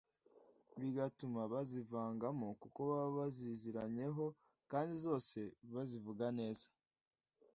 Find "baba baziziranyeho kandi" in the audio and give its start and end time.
2.89-4.93